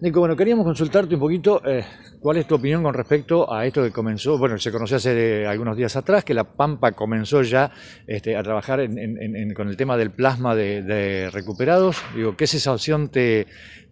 [0.00, 1.84] Nico, bueno, queríamos consultarte un poquito eh,
[2.20, 5.76] cuál es tu opinión con respecto a esto que comenzó, bueno, se conoció hace algunos
[5.76, 7.70] días atrás, que la Pampa comenzó ya
[8.06, 8.80] este, a trabajar
[9.54, 11.98] con el tema del plasma de, recuperados.
[12.16, 13.46] Digo, ¿qué sensación te,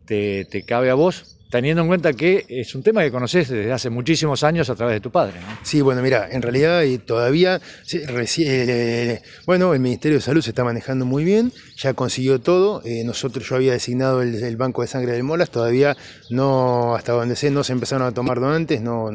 [0.07, 3.73] te, te cabe a vos teniendo en cuenta que es un tema que conoces desde
[3.73, 5.41] hace muchísimos años a través de tu padre.
[5.63, 7.61] Sí, bueno, mira, en realidad todavía,
[7.93, 13.03] eh, bueno, el Ministerio de Salud se está manejando muy bien, ya consiguió todo, eh,
[13.05, 15.97] nosotros yo había designado el, Banco de Sangre del Molas, todavía
[16.31, 19.11] no, hasta donde sé, no se empezaron a tomar donantes, no,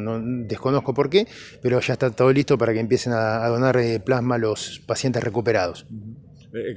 [0.48, 1.28] desconozco por qué,
[1.62, 5.23] pero ya está todo listo para que empiecen a, donar eh, plasma a los pacientes
[5.23, 5.86] recuperados.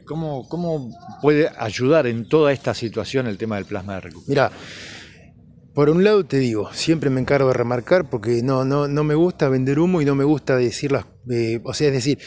[0.06, 4.30] ¿Cómo, ¿Cómo puede ayudar en toda esta situación el tema del plasma de recuperación?
[4.30, 4.50] Mira,
[5.76, 9.14] por un lado te digo, siempre me encargo de remarcar porque no, no, no me
[9.14, 11.04] gusta vender humo y no me gusta decir las...
[11.30, 12.18] Eh, o sea, es decir,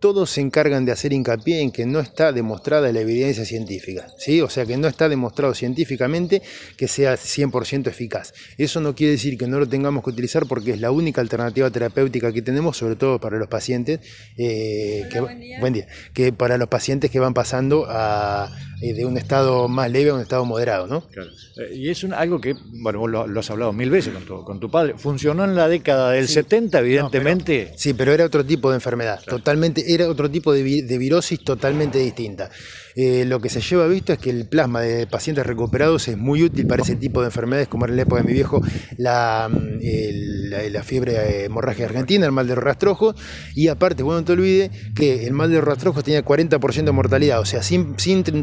[0.00, 4.40] todos se encargan de hacer hincapié en que no está demostrada la evidencia científica, ¿sí?
[4.40, 6.42] o sea que no está demostrado científicamente
[6.76, 8.32] que sea 100% eficaz.
[8.56, 11.70] Eso no quiere decir que no lo tengamos que utilizar porque es la única alternativa
[11.70, 14.00] terapéutica que tenemos, sobre todo para los pacientes,
[14.36, 15.20] eh, que,
[15.60, 19.90] buen día, que para los pacientes que van pasando a, eh, de un estado más
[19.90, 20.86] leve a un estado moderado.
[20.86, 21.00] ¿no?
[21.08, 21.30] Claro.
[21.56, 24.60] Eh, y es algo que, bueno, vos lo, has hablado mil veces con tu, con
[24.60, 27.72] tu, padre, funcionó en la década del 70, evidentemente.
[27.76, 32.50] sí, pero era otro tipo de enfermedad, totalmente era otro tipo de, virosis totalmente distinta.
[32.94, 36.42] Eh, lo que se lleva visto es que el plasma de pacientes recuperados es muy
[36.42, 38.60] útil para ese tipo de enfermedades, como era en la época de mi viejo
[38.96, 43.14] la, mm, fiebre hemorragia argentina, el mal de rastrojo,
[43.54, 47.40] y aparte, bueno, no te olvides que el mal de rastrojo tenía 40% de mortalidad,
[47.40, 47.94] o sea, sin,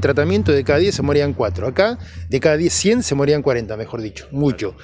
[0.02, 1.68] tratamiento de cada 10 se morían 4.
[1.68, 1.98] Acá,
[2.30, 4.76] de cada 10, 100 se morían 40, mejor dicho, mucho.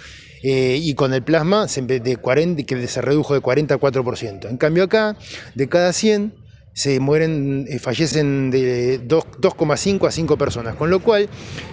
[0.43, 4.49] Eh, y con el plasma de 40, que se redujo de 40 a 4%.
[4.49, 5.15] En cambio acá,
[5.55, 6.33] de cada 100,
[6.73, 10.75] se mueren, eh, fallecen de 2,5 a 5 personas.
[10.75, 11.27] Con lo cual,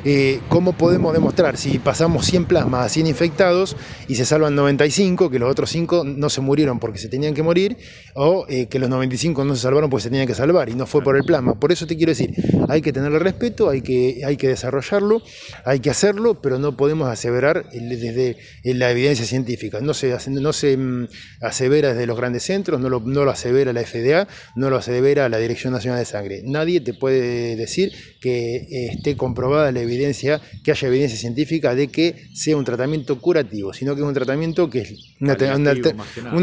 [0.05, 3.77] eh, ¿cómo podemos demostrar si pasamos 100 plasmas a 100 infectados
[4.09, 7.43] y se salvan 95, que los otros 5 no se murieron porque se tenían que
[7.43, 7.77] morir,
[8.15, 10.87] o eh, que los 95 no se salvaron porque se tenían que salvar y no
[10.87, 11.59] fue por el plasma?
[11.61, 12.35] Por eso te quiero decir,
[12.69, 15.23] hay que tenerle respeto, hay que, hay que desarrollarlo,
[15.65, 19.81] hay que hacerlo, pero no podemos aseverar desde la evidencia científica.
[19.81, 21.09] No se, no se mm,
[21.41, 24.88] asevera desde los grandes centros, no lo, no lo asevera la FDA, no lo asevera
[25.01, 26.43] ver a la Dirección Nacional de Sangre.
[26.45, 31.89] Nadie te puede decir que eh, esté comprobada la evidencia, que haya evidencia científica de
[31.89, 35.33] que sea un tratamiento curativo, sino que es un tratamiento que es una,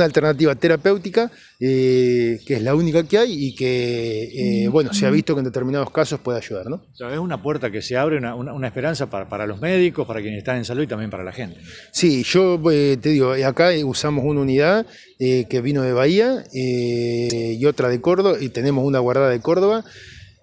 [0.04, 5.10] alternativa terapéutica, eh, que es la única que hay y que, eh, bueno, se ha
[5.10, 6.68] visto que en determinados casos puede ayudar.
[6.68, 6.84] ¿no?
[7.12, 10.66] es una puerta que se abre, una, esperanza para, los médicos, para quienes están en
[10.66, 11.60] salud y también para la gente.
[11.92, 14.86] Sí, yo te digo, acá usamos una unidad
[15.18, 19.84] que vino de Bahía y otra de Córdoba y tenemos una guardada de Córdoba,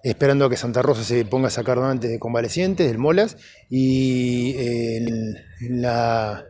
[0.03, 3.37] esperando a que Santa Rosa se ponga a sacar antes de convalecientes, del Molas,
[3.69, 4.55] y
[5.61, 6.45] la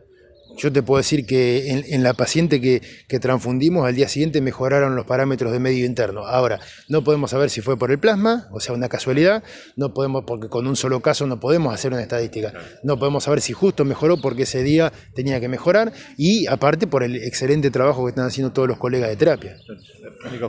[0.56, 2.80] yo te puedo decir que en, la paciente que,
[3.20, 6.26] transfundimos al día siguiente mejoraron los parámetros de medio interno.
[6.26, 9.42] Ahora, no podemos saber si fue por el plasma, o sea, una casualidad,
[9.76, 12.52] no podemos, porque con un solo caso no podemos hacer una estadística.
[12.82, 17.02] No podemos saber si justo mejoró porque ese día tenía que mejorar, y aparte por
[17.02, 19.56] el excelente trabajo que están haciendo todos los colegas de terapia.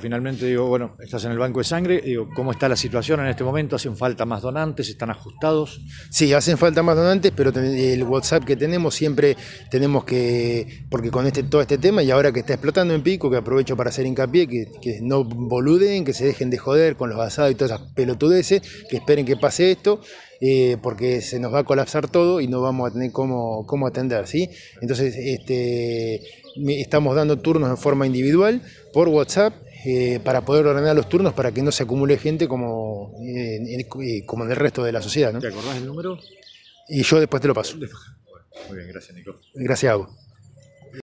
[0.01, 3.27] finalmente digo, bueno, estás en el banco de sangre, digo, ¿cómo está la situación en
[3.27, 3.75] este momento?
[3.75, 4.89] ¿Hacen falta más donantes?
[4.89, 5.81] ¿Están ajustados?
[6.09, 9.37] Sí, hacen falta más donantes, pero el WhatsApp que tenemos siempre
[9.69, 13.29] tenemos que, porque con este, todo este tema y ahora que está explotando en pico,
[13.29, 17.09] que aprovecho para hacer hincapié, que, que no boluden, que se dejen de joder con
[17.09, 20.01] los basados y todas esas pelotudeces, que esperen que pase esto,
[20.41, 23.87] eh, porque se nos va a colapsar todo y no vamos a tener cómo, cómo
[23.87, 24.49] atender, ¿sí?
[24.81, 26.21] Entonces, este,
[26.67, 28.61] estamos dando turnos de forma individual
[28.93, 29.53] por WhatsApp,
[29.87, 33.85] eh, para poder ordenar los turnos para que no se acumule gente como, eh,
[34.25, 35.31] como en el resto de la sociedad.
[35.31, 35.39] ¿no?
[35.39, 36.17] ¿Te acordás del número?
[36.89, 37.77] Y yo después te lo paso.
[38.67, 39.39] Muy bien, gracias Nico.
[39.53, 40.24] Gracias a vos.